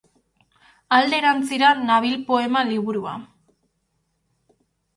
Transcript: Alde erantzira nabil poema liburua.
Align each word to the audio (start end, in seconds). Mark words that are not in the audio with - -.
Alde 0.97 1.15
erantzira 1.23 1.75
nabil 1.91 2.17
poema 2.31 2.65
liburua. 2.73 3.15